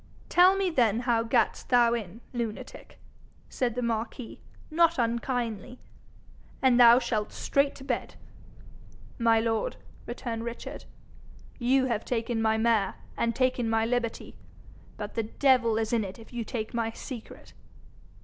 'Tell 0.29 0.55
me 0.57 0.71
then 0.71 1.01
how 1.01 1.21
gat'st 1.21 1.69
thou 1.69 1.93
in, 1.93 2.21
lunatic,' 2.33 2.97
said 3.49 3.75
the 3.75 3.83
marquis, 3.83 4.41
not 4.71 4.97
unkindly, 4.97 5.77
'and 6.59 6.79
thou 6.79 6.97
shalt 6.97 7.31
straight 7.31 7.75
to 7.75 7.83
bed.' 7.83 8.15
'My 9.19 9.39
lord,' 9.39 9.75
returned 10.07 10.43
Richard, 10.43 10.85
'you 11.59 11.85
have 11.85 12.03
taken 12.03 12.41
my 12.41 12.57
mare, 12.57 12.95
and 13.15 13.35
taken 13.35 13.69
my 13.69 13.85
liberty, 13.85 14.35
but 14.97 15.13
the 15.13 15.21
devil 15.37 15.77
is 15.77 15.93
in 15.93 16.03
it 16.03 16.17
if 16.17 16.33
you 16.33 16.43
take 16.43 16.73
my 16.73 16.89
secret.' 16.89 17.53